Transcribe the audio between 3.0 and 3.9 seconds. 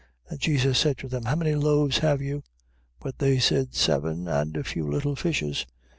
they said: